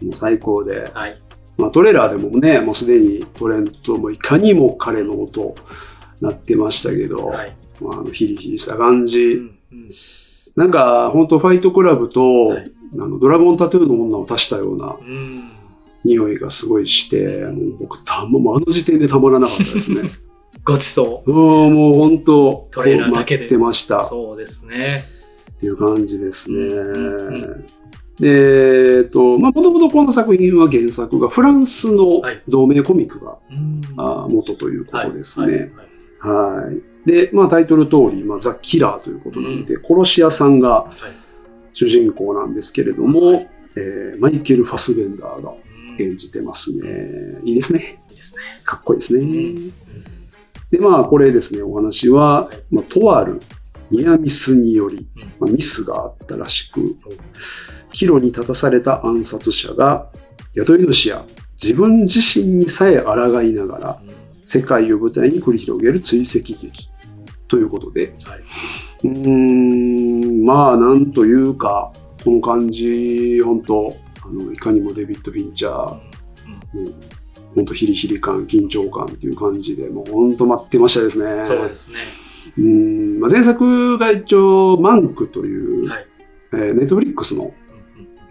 [0.01, 0.91] もう最高で。
[0.93, 1.15] はい。
[1.57, 5.55] まあ、トレーラーでもね、もうすでにトレントもいかにも彼の音
[6.21, 7.55] なってましたけど、はい。
[7.81, 9.23] まあ、あのヒリヒリした感じ。
[9.23, 9.87] うんうん
[10.55, 15.51] なんか、本当ファイトクラブと、はいあのドラゴンタトゥーの女を足したようなうん。
[16.03, 20.01] 匂いがすごいして、もう僕たま、もうあの時点でたまらなかったですね。
[20.65, 24.05] ごちそうんもう本当、トレーラーだけで待ってましたう。
[24.05, 25.03] そうですね。
[25.57, 26.57] っていう感じですね。
[26.57, 27.65] うんうん
[28.19, 35.71] で、えっと、まあ、もともとこの作品は原作がフランスのはい同名コミックが、うんあ元ということですはいね。
[36.19, 36.71] は
[37.05, 37.09] い。
[37.09, 41.23] で、まあ、タイトル通り、まあ、ザ・キラーということなんで、殺し屋さんがはい
[41.75, 45.59] 主人公なんですけれども、はいえーマイケル・ファスベンダーがうんい
[45.99, 47.39] 演じてますね。
[47.43, 48.03] いいですね。
[48.11, 48.41] いですね。
[48.63, 49.23] かっこいいですね。
[49.23, 49.73] うん
[50.73, 53.39] で、まあ、これですね、お話は、はいまあ、とある
[53.91, 56.97] ニアミスにより、うんまあ、ミスがあったらしく、
[57.91, 60.09] 岐路に立たされた暗殺者が、
[60.55, 61.23] 雇い主や
[61.61, 64.01] 自分自身にさえ抗いながら、
[64.41, 66.89] 世界を舞台に繰り広げる追跡劇
[67.47, 68.39] ということで、はい。
[69.03, 75.99] うーん、まあ、なんというか、この感じ、本当あの、いかにもデビッド・フィンチャー、
[76.75, 76.93] うん
[77.55, 81.45] 本当ヒリヒリ感、緊張感っていう感じで、もう本当待ってましたですね。
[81.45, 81.99] そうですね。
[82.57, 86.07] うん、まあ、前作が一応、マンクという、はい。
[86.53, 87.53] えーネットフリックスの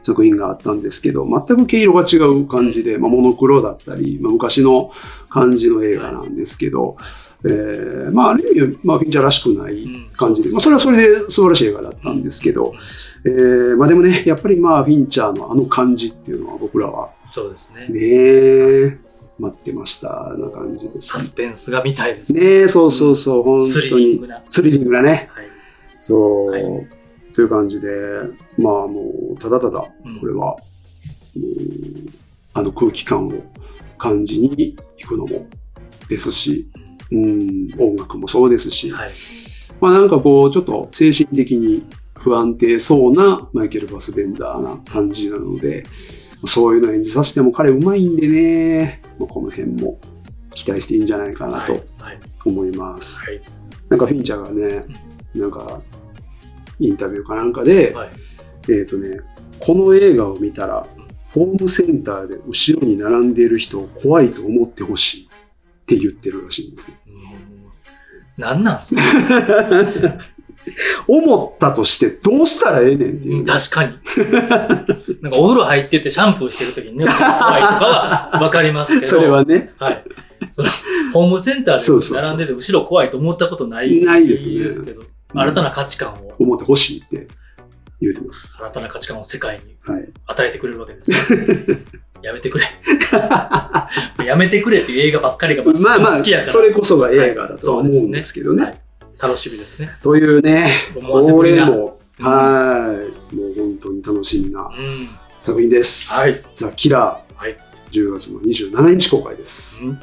[0.03, 4.93] 作品があったんですけど、全く毛色が違う感じで、まあ、モノクロだったり、まあ、昔の
[5.29, 6.97] 感じの映画なんですけど、
[7.45, 12.75] えーまあ、ある意味、まあ、フィンチャーらしくない感じで、うんまあ、それはそれで素晴らしい映画だったんですけど、
[13.25, 17.89] えーまあ、でもね、やっぱりまあ、フィンチャーのあの感じっていうのは僕らはそうですね。
[17.89, 18.99] ねえ、
[19.39, 22.41] 待ってましたな感じですサスペンスが見たいですね。
[22.41, 24.27] ねえ、そうそうそう、本スリ当にリング。
[24.29, 24.43] な。
[24.49, 25.31] スリリングだね。
[25.33, 25.47] はい。
[25.99, 26.63] そう、はい
[27.33, 27.89] という感じで、
[28.59, 30.57] まあもう、ただただ、うんこれは、
[31.35, 32.13] うん
[32.55, 33.33] あの空気感を
[33.97, 35.47] 感じに行くのも
[36.11, 36.71] ですし、
[37.13, 39.13] うん、音楽もそうですし、はい。
[39.81, 41.85] まあなんかこう、ちょっと精神的に
[42.19, 45.85] 不安定そうなマイケル・ファスベンダーな感じなので、
[46.47, 49.99] そういうの演じさせても彼うまいんでね、まあこの辺も
[50.55, 51.83] 期待していいんじゃないかなとはい。
[52.01, 52.21] はい。
[52.45, 53.29] 思います。
[53.29, 53.43] はい。
[53.89, 54.87] なんかフィンチャーがね、
[55.35, 55.83] なんか、
[56.79, 58.11] インタビューかなんかで、はい。
[58.71, 59.21] えっ、とね、
[59.59, 60.87] この映画を見たら、
[61.33, 65.29] ホームセンターで後ろに並んでいる人を怖いと思ってほしいっ
[65.87, 66.97] て言ってるらしいんですよ。
[68.39, 69.03] うん何なんすか？
[71.09, 73.45] 思ったとしてどうしたらええねんっていう。
[73.45, 73.93] 確かに。
[75.21, 79.11] なんかお風呂入っててシャンプーしてる時にね、怖いとかはわかりますけど。
[79.11, 80.05] それはね、はい。
[80.53, 80.69] その、
[81.13, 85.03] ホームセンターで並んでて後ろ怖いと思ったことないないですねですけど、
[85.35, 87.27] 新たな価値観を、思ってほしいって
[88.01, 88.57] 言うてます。
[88.61, 90.09] 新たな価値観を世界にはい。
[90.27, 91.17] 与えてくれるわけですね。
[92.23, 92.65] やめてくれ。
[94.25, 96.53] やめてくれっていう映画ばっかりがま まあまあ、好きやから。
[96.53, 98.65] それこそが映画だとは思うんですけどね。
[98.65, 98.79] はい
[99.23, 99.89] 楽しみですね。
[100.03, 101.43] というね、こ。
[101.45, 103.35] れも、はい。
[103.35, 105.09] もう本当に楽しみなうん。
[105.41, 106.13] 作品です。
[106.13, 106.35] はい。
[106.55, 107.41] ザ・キラー。
[107.41, 107.57] はい。
[107.93, 109.85] 10月の27日公開です。
[109.85, 110.01] うん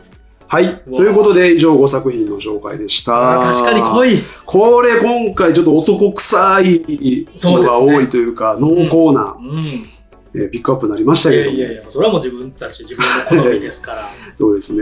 [0.52, 0.82] はい。
[0.84, 3.40] ということで、以上5作品の紹介でした。
[3.54, 4.16] 確かに濃い。
[4.16, 4.24] い。
[4.48, 9.88] これ今回ちょっと男臭いのが多いというか、濃厚な、うん。
[10.34, 14.10] えーピックアップになりましたいけどいやいや、それはもう自分たち自分の好みですから。
[14.36, 14.82] そうですね。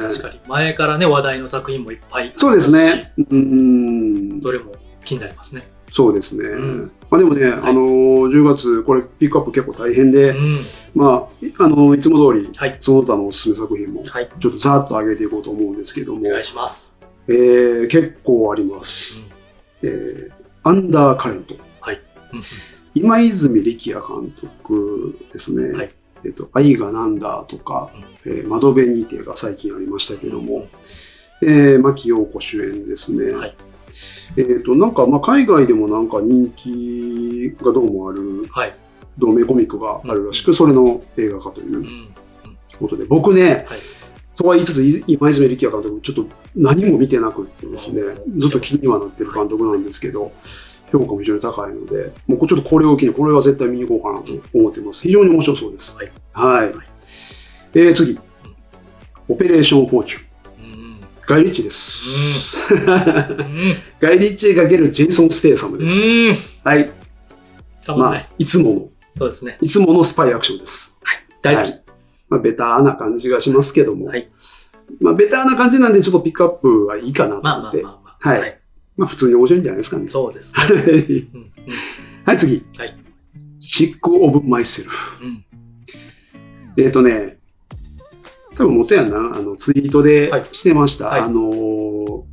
[0.00, 0.40] 確かに。
[0.48, 2.32] 前からね、話題の作品もいっぱい。
[2.36, 2.72] そうです。
[2.72, 3.12] ね。
[3.18, 4.40] うーん。
[4.40, 4.72] どれも
[5.04, 5.68] 気になりますね。
[5.92, 6.44] そうですね。
[6.48, 10.58] んまあでもね、あのー10月、これピックアップ結構大変で、うん。
[10.94, 12.76] まあ、あのーいつも通り、はい。
[12.80, 14.28] その他のおすすめ作品も、はい。
[14.38, 16.98] ちょっとざーっと上げていこうと思うんですけども、お願いします。
[17.28, 19.22] えー結構あります。
[19.82, 21.54] えーアンダーカレント。
[21.54, 22.40] うん
[22.94, 25.76] 今泉力也監督ですね。
[25.76, 25.90] はい。
[26.24, 27.90] えっ、と、愛がなんだとか、
[28.26, 30.66] えー窓辺にてが最近ありましたけども、
[31.42, 33.32] えー、牧陽子主演ですね。
[33.32, 33.56] はい。
[34.36, 38.74] えっ、と、なんか、まあ、海外でもなんか人気がどうもあるはい。
[39.18, 42.08] 同名コミックがあるらしく、それの映画化といううん。
[42.78, 43.80] ことで、僕ね、はい。
[44.36, 48.02] とは言いつつ、い今泉力也監督、ちょっと何も見てなくってですね、
[48.38, 50.32] ずっと気にはなってる監督なんですけど、
[50.92, 55.02] 評価も非常に高いので、もうちょっとこれを機に、これは絶対見に行こうかなと思ってます。
[55.02, 55.96] 非常に面白そうです。
[55.96, 56.12] はい。
[56.32, 56.72] はい。
[56.72, 56.86] はい
[57.74, 58.18] えー、次。
[59.28, 60.22] オペレーション・フォーチュン。
[60.64, 61.00] うん。
[61.26, 62.02] ガイ・リッチーです。
[62.72, 62.84] うん。
[64.00, 65.96] ガイ・リッチーが手がけるジェイソン・ステイサムうです。
[65.96, 66.34] ん。
[66.64, 66.86] はい。
[66.86, 69.58] まあたまんない。、いつもの、そうですね。
[69.60, 70.98] いつものスパイアクションです。
[71.42, 71.70] 大好き。
[71.70, 71.82] はい
[72.30, 74.30] まあ、ベターな感じがしますけども、はい
[75.00, 78.28] まあ、ベターな感じなんで、ちょっとピックアップはいいかなとまあまあ思って、まあまあ。
[78.28, 78.60] はい
[79.00, 80.06] まあ、普通に面白いんじゃないですかね。
[80.08, 80.62] そうですね。
[80.62, 81.36] はいうん。
[81.36, 81.50] うん
[82.26, 82.62] はい、次。
[82.76, 82.96] はい
[83.62, 85.24] シック・オブ・マイセルフ。
[85.24, 85.44] うん。
[86.78, 87.38] えっ、とね、
[88.56, 91.06] 多分元やんな、あの、ツイートではいしてました。
[91.06, 91.90] はいあのー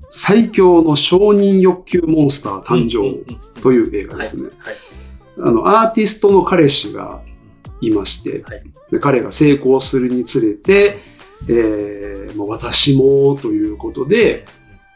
[0.09, 4.49] 最強の承認欲求モンスター誕うん生うんという映画ですね。
[4.59, 4.75] はい。
[5.39, 7.21] あの、アーティストの彼氏が
[7.81, 10.99] いまして、はいで彼が成功するにつれて、
[11.49, 14.45] えーまあ、私もということで、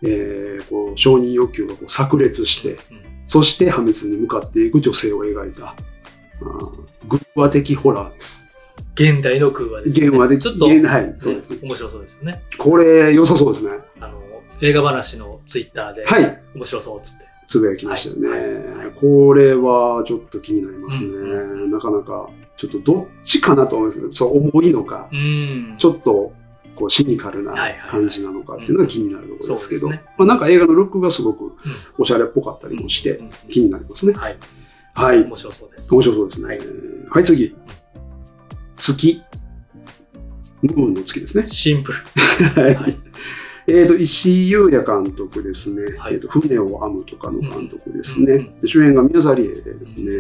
[0.03, 5.75] えーこう承認欲求がこう炸裂して、うんそして破滅に向かっていく女性を描いた、
[7.07, 8.49] グッ話的ホラーです。
[8.93, 10.07] 現代の空話です、ね。
[10.07, 11.59] 現話的、ちょっと、現はい、そうですね。
[11.61, 12.43] 面白そうですよね。
[12.57, 13.77] これ、良さそうですね。
[14.01, 14.21] あの、
[14.61, 17.25] 映画話のツイッターで、はい、面白そうっつって。
[17.47, 18.29] つぶやきましたよね。
[18.29, 21.09] はいはいこれはちょっと気になりますね。
[21.09, 25.75] うなかなか、ちょっとどっちかなと思うんですけど、そう重いのか、うん。
[25.77, 26.33] ちょっと
[26.75, 27.53] こうシニカルな
[27.89, 31.55] 感じなのかっていうのが気になるところですけど、まあ、なんか映画のルックがすごく
[31.97, 34.13] おしゃれっぽかったりもしてうん気になりますね。
[34.13, 34.37] はい。
[34.93, 35.23] はい。
[35.23, 35.93] 面白そうです。
[35.93, 36.47] 面白そうですね。
[36.47, 36.59] はい
[37.09, 37.55] はい、次。
[38.77, 39.21] 月。
[40.61, 41.47] ムーンの月ですね。
[41.47, 41.97] シンプル。
[42.61, 42.97] はいはい
[43.67, 45.97] えっ、と、石井優也監督ですね。
[45.97, 48.49] はいえっ、と、船を編むとかの監督ですね。
[48.65, 50.11] 主演が宮沢りえですね。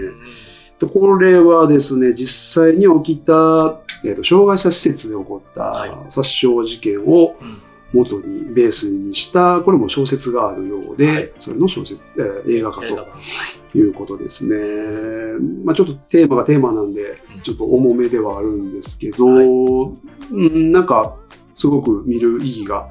[0.81, 7.61] うんでこれはですね、実際に起きた、えー、と障害者施設で起こったはい殺傷事件をうん
[7.93, 12.81] 元にベースにした、これも小説があるようで、はいそれの小説、えー映画化。
[12.81, 14.55] ということですね。
[15.63, 21.17] まあちょっとテーマがテーマなんで、ちょっと重めではあるんですけど、はいうん、なんか、
[21.55, 22.89] すごく見る意義が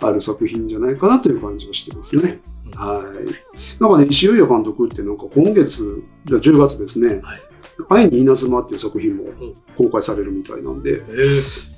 [0.00, 2.40] ある作品じゃないかなという感じがしてますね。
[2.74, 3.80] うんはい。
[3.80, 7.40] なんかね、石井優也監督ってなんか今月、じゃあ10月ですね、はい
[7.88, 9.28] 愛に稲妻っていう作品もん
[9.76, 11.72] 公開されるみたいなんで、えー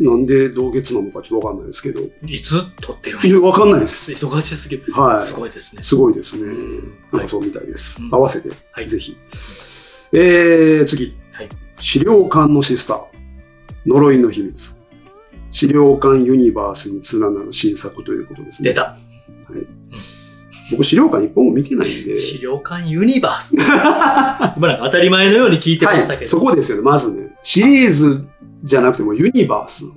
[0.00, 4.12] なんで同月なのかちょっとわかんないですけど、いつ撮ってるいや、わかんないです。
[4.12, 4.92] 忙しすぎる。
[4.94, 5.20] はい。
[5.20, 5.82] すごいですね。
[5.82, 6.44] すごいですね。
[6.44, 8.02] うんなんかそうみたいです。
[8.02, 9.16] うん合わせて、はいぜひ。
[10.12, 11.14] えー、次。
[11.32, 13.04] はい資料館のシスター。
[13.86, 14.80] 呪いの秘密。
[15.50, 18.70] 資料館ユニバースに連なる新作ということですね。
[18.70, 18.98] 出た。
[20.70, 22.18] 僕、資料館一本も見てないんで。
[22.18, 23.56] 資料館ユニバース。
[23.56, 26.30] 今なんか当たり前のように聞いてましたはい、けど。
[26.30, 26.84] そこですよね。
[26.84, 28.26] まずね、シリーズ
[28.62, 29.88] じゃなくてもユニバースお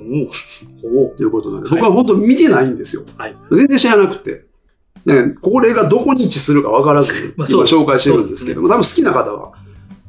[1.05, 3.03] おということなんで、はい僕は本当見てないんですよ。
[3.17, 4.45] はい全然知らなくて。
[5.05, 9.51] ね、これがどこに位置するか分からず、今まあそうです紹介してるんですけども、多分好きな方は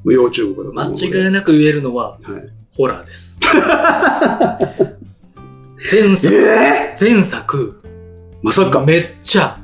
[0.05, 1.25] 無要注目だと思う間。
[1.25, 2.21] 違いなく言えるのは、はい
[2.77, 3.39] ホラーです。
[5.93, 7.81] 前作、え前作、
[8.43, 8.85] まさか。
[8.85, 9.61] めっちゃ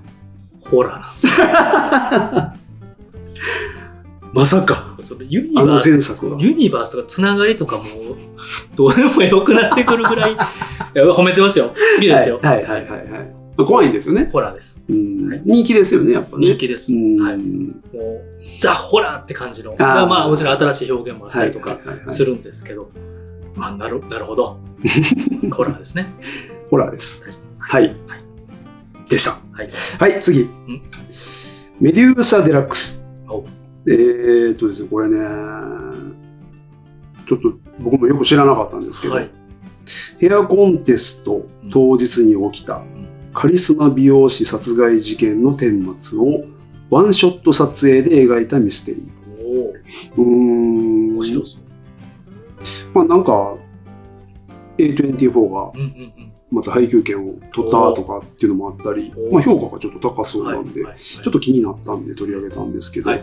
[0.70, 1.32] ホラーなんですよ。
[4.32, 4.96] まさか。
[5.02, 6.40] それユニあのバース、前作は。
[6.40, 7.84] ユニバースとかつながりとかも、
[8.76, 11.72] どうでもよくなってくるぐらい、 いや褒めてますよ。
[11.96, 12.38] 好きですよ。
[12.40, 13.10] はいはいはいはいはい。
[13.56, 14.28] まあ怖いんですよね。
[14.32, 14.82] ホラーです。
[14.88, 16.46] うんはい人気ですよね、やっぱね。
[16.46, 16.92] 人気です。
[16.92, 17.36] うんはい。
[17.38, 18.20] もう、
[18.60, 19.74] ザ・ホラーって感じの。
[19.74, 22.90] ーまあまあ、もちろん新しい表現もあったりとかはいはいはいはいするんですけど、
[23.56, 24.58] まあ、なるなるほど。
[25.50, 26.06] ホラーですね。
[26.70, 27.24] ホラーです。
[27.58, 27.88] ははい。
[28.06, 28.29] はい
[29.10, 29.32] でした。
[29.52, 29.70] はい。
[29.98, 30.48] はい、次。
[31.80, 33.44] メデューサ・デラックスお。
[33.86, 35.16] えーっとですね、これね、
[37.26, 39.30] ちょっと僕もよく知らなかったんですけど、はい。
[40.18, 42.82] ヘアコンテスト当日に起きた
[43.34, 46.44] カリスマ美容師殺害事件の顛末を
[46.90, 49.10] ワンショット撮影で描いたミステリー。
[49.42, 51.14] おお、うーん。
[51.14, 51.62] 面白そう。
[52.94, 53.56] まあなんか、
[54.78, 56.39] A24 がうんうんうん。
[56.50, 63.20] また配給権を取ったとかっていうのもあったりまあ、評価がちょっと高そうなんで、はいはいちょっと気になったんで取り上げたんですけど、はい。
[63.20, 63.22] あ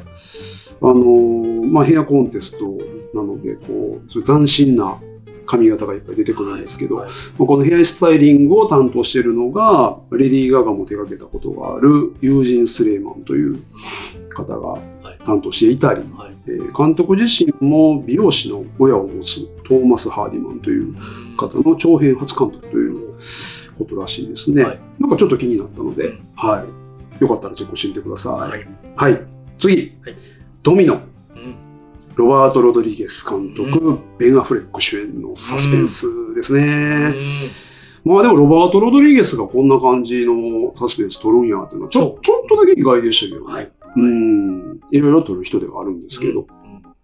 [0.88, 2.66] のーまあ、ヘアコンテスト
[3.14, 5.00] なので、こう、斬新な
[5.46, 7.14] 髪型がいっぱい出てくるんですけど、はいま
[7.46, 13.60] あこのヘアスタイリングを担当しているのが、レディー・ガガも手掛けたことがあるユージン・スレイマンという
[14.30, 14.97] 方がはい
[15.28, 20.96] 担当していたり、はいえー監督自身も美容師の親を持つトーマス・ハーディマンという
[21.36, 23.14] 方の長編初監督という
[23.78, 24.64] ことらしいですね。
[24.64, 26.66] はいなんかちょっと気になったので、うんは
[27.20, 27.22] い。
[27.22, 28.32] よかったらチェックしてみてください。
[28.34, 28.48] は
[28.96, 29.14] はい。
[29.14, 29.22] はい
[30.64, 31.02] ドミノ。
[31.36, 31.56] うん
[32.16, 36.64] ロバート・ロドリゲス監督、ベン・アフレック主演のサスペンスですね。
[36.64, 37.42] うん
[38.06, 43.54] まあでもロバート・ロドリゲスがこんな感じのサスペンス撮るんやっていうのはちょちょっとだけ意外でしたけどね。
[43.54, 43.72] はい。
[43.96, 44.80] うん。
[44.92, 46.42] いろいろ撮る人ではあるんですけど。
[46.42, 46.48] うん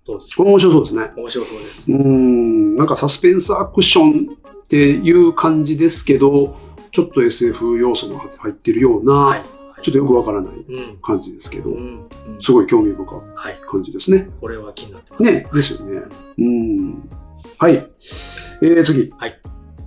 [0.06, 1.12] そうですこれ面白そうですね。
[1.15, 1.91] 面白そうです。
[1.91, 2.76] うん。
[2.76, 6.58] なんかサスペンスアクションっていう感じですけど、
[6.91, 9.46] ちょっと SF 要素が入ってるような、はい。
[9.82, 10.98] ちょっとよくわからないうん。
[11.02, 12.08] 感じですけど、うん。
[12.28, 13.60] うんすごい興味深いはい。
[13.65, 14.30] 感じですね。
[14.41, 15.24] これは気になってます。
[15.24, 16.02] ね、ですよね。
[16.38, 17.10] うん。
[17.58, 17.76] はい。
[17.76, 19.13] えー、次。
[19.17, 19.39] はい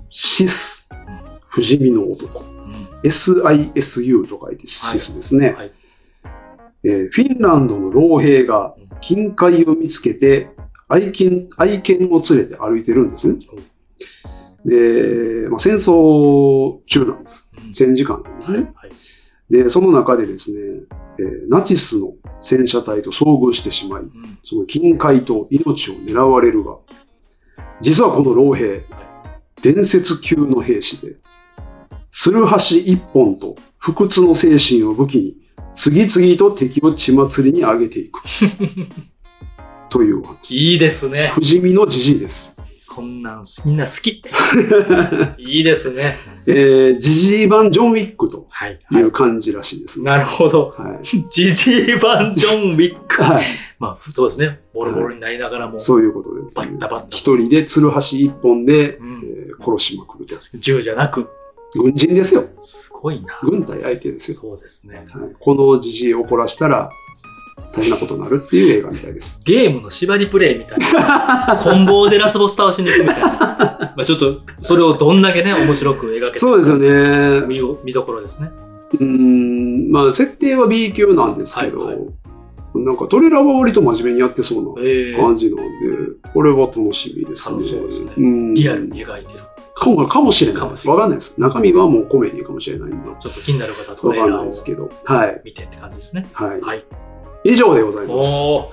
[0.08, 0.88] シス。
[1.48, 2.40] 不死身の男。
[2.40, 2.88] うん。
[3.04, 5.50] SISU と書いてシスですね。
[5.50, 5.72] はい。
[6.86, 10.50] えーフィンランドの老兵が金塊を見つけて
[10.88, 13.38] 愛犬愛犬を連れて歩いてるんですね。
[14.64, 17.50] で、まあ、戦争中なんです。
[17.58, 18.72] うん戦時間なんですね。
[18.74, 18.90] はい。
[19.50, 20.58] で、その中でですね、
[21.18, 26.78] えーナチスの戦車隊と遭遇してしまい、うんその金塊と命を狙われるが、
[27.80, 28.82] 実はこの老兵、
[29.62, 31.16] 伝説級の兵士で、
[32.08, 35.45] ツルハシ一本と不屈の精神を武器に、
[35.76, 38.22] 次々と敵を血祭りに上げていく。
[39.88, 40.56] というお話。
[40.56, 41.30] いいですね。
[41.32, 42.56] 不死身のじじいです。
[42.78, 44.22] そんなんみんな好き。
[45.38, 46.16] いいですね。
[46.46, 48.78] えー、じじい版ジョンウィックとはい。
[48.90, 50.02] いはう感じらしいですい。
[50.02, 50.10] ね。
[50.10, 50.74] なるほど。
[50.76, 51.04] はい。
[51.30, 53.22] ジジイ版ジョン・ウィック。
[53.22, 53.44] はい。
[53.78, 54.60] まあ、そうですね。
[54.72, 60.36] ボロボロになりながらも、そういうことです、バッタバッタ一人でツルハシ一本で、うんえー殺しまくると。
[60.58, 61.28] 銃じゃなく、
[61.74, 62.44] 軍人ですよ。
[62.62, 63.38] すごいな。
[63.42, 64.38] 軍隊相手ですよ。
[64.38, 64.96] そうですね。
[64.96, 65.06] はい、
[65.38, 66.90] このじじいを怒らしたら
[67.72, 69.42] 大変なことになるっていう映画みたいです。
[69.46, 71.60] ゲームの縛りプレイみたいな。
[71.62, 73.28] コンボでラスボス倒しに行くみたいな。
[73.96, 77.46] まあちょっと、それをどんだけね、面白く描けてそうですよね。
[77.46, 78.50] 見よ見どころですね。
[78.94, 82.02] うーん、まあ設定は B 級なんですけど、はいは
[82.74, 85.72] なんかトレーラーは割と真面目にやってそうええな感じなんで、
[86.34, 87.66] これは楽しみですね。
[87.66, 89.40] そうですねんリアルに描いてる。
[89.76, 91.38] かもかもしれないわかんないです。
[91.38, 93.08] 中身はもうコメディかもしれないんで。
[93.20, 94.88] ちょっと気になる方はトレーラーをですけど。
[95.04, 95.42] はい。
[95.44, 96.26] 見てって感じですね。
[96.32, 96.60] はい。
[96.62, 96.84] はい。
[97.44, 98.28] 以上でございます。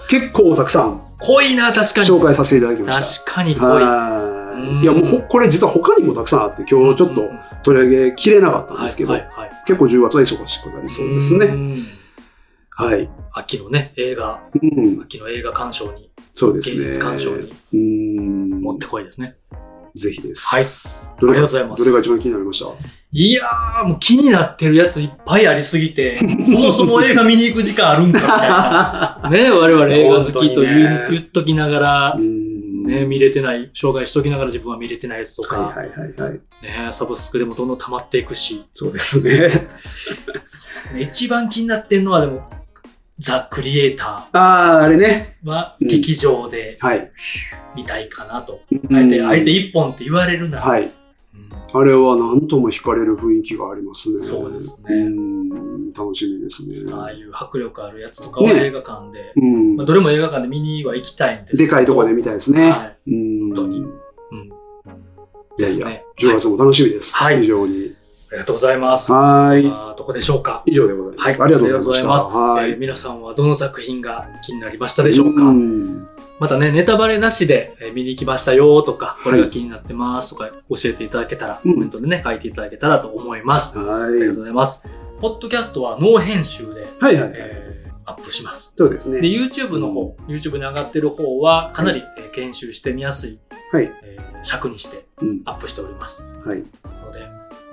[0.09, 2.07] 結構たくさん濃いな、確かに。
[2.07, 3.23] 紹介させていただきました。
[3.23, 3.83] 確かに濃い。
[3.83, 4.85] はい。
[4.85, 7.29] や、もうほ、これ実は他にもたくさんあって、今日ちょっと
[7.63, 9.13] 取り上げきれなかったんですけど、
[9.65, 11.47] 結構10月は忙しくなりそうですね。
[11.47, 11.77] ん
[12.69, 13.09] はい。
[13.33, 15.01] 秋のね、映画、うん。
[15.01, 16.77] 秋の映画鑑賞に、そうですね。
[16.77, 18.61] 芸術鑑賞にうん。
[18.61, 19.35] 持ってこいですね。
[19.95, 20.47] ぜひです。
[20.47, 20.63] はい。
[21.21, 22.71] どれがありがとうございますどれが一番気になりました？
[23.11, 29.29] いやー、もう気になってるやついっぱいありすぎて、 そもそも映画見に行く時間あるんかみたいな。
[29.31, 32.83] ね、我々映画好きと言,、ね言っときながらう、ん。
[32.85, 36.31] ね、見れてない、紹介しときながら自分は見れてないやつとか、はいはいはいはい。
[36.33, 39.69] ね、サブスクでもどんどん溜まっていくし、そうですね。
[40.99, 42.49] 一番気になってんのはでも、
[43.19, 45.37] ザ・クリエイタああ、あれね。
[45.43, 47.11] ーはうん劇場ではい。
[47.75, 48.61] 見たいかなと。
[48.91, 50.83] あえて、うんあえて一本って言われるなら、はい。
[50.83, 50.91] うん
[51.75, 54.23] あれは何とも惹かれる雰囲気がありますね。
[54.23, 55.93] そうですねうん。
[55.93, 56.91] 楽しみですね。
[56.93, 59.85] ああいう迫力あるやつとかをね映画館で、うんまあ、。
[59.87, 62.69] どれも映画館で見には行きたいんですでかいところで見たいですね。
[62.69, 63.11] はい。
[63.11, 63.39] うん。
[63.55, 63.87] 本当にうん。
[65.57, 67.15] いやいや、ね10月も楽しみです。
[67.15, 67.95] はい非常に。
[68.33, 69.11] ありがとうございます。
[69.11, 69.63] はーい。
[69.95, 70.63] どこでしょうか？
[70.65, 71.41] 以上でございます。
[71.41, 76.07] はいありがとうございますはえー皆さんはどの作品が気になりましたでしょうか、ん
[76.39, 83.77] またね、ネタバレなしでえー見に行きましたよとか、これが気になってますとか教えていただけたら、うんコメントでね、書いていただけたらと思います。
[83.77, 84.89] はありがとうございます。
[85.21, 86.85] ポッドキャストはノー編集で、い。
[86.99, 87.31] はいはいはい。
[87.35, 87.73] えー
[88.05, 88.73] アップします。
[88.75, 89.27] そうですで、ね。
[89.29, 93.39] YouTube の方、YouTube に上がってる方は、かなり、えー研修してみやすい、
[93.71, 93.89] はい。
[94.03, 95.41] えー尺にしてうん。
[95.45, 96.27] アップしております。
[96.45, 96.57] はい。
[96.57, 97.21] ので、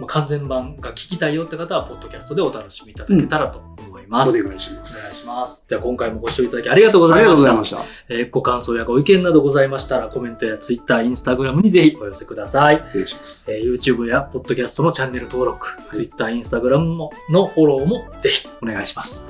[0.00, 4.40] まあ、完全版が聞きたいよって方は、ポッドキャストでお楽しみいただけたらと思います。
[4.40, 5.20] お願いしまお願いす。
[5.22, 5.64] します。
[5.68, 7.52] では今回もご視聴いただきありがとうござありがといました。
[7.52, 8.14] うございました。
[8.14, 12.76] えーご感想やご意見などございましたら、コメントや Twitter、Instagram にぜひお寄せください。
[12.76, 13.52] お願いします。
[13.52, 19.24] えー YouTube や Podcast のチャンネル登録、い Twitter、Instagram ものフォローもぜひお願いします。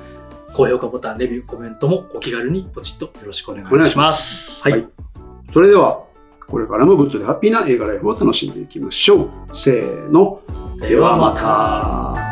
[0.55, 3.75] 高評価ボタン、レビュー、コメントもお気軽にポチッとよろしくお願いします。
[3.75, 4.87] お願いしますはい
[5.53, 6.05] それでは、
[6.51, 9.31] これからもグッドでハッピーな映画ライフを楽しんでいきましょう。
[9.55, 10.41] せーの。
[10.81, 12.30] ではまた。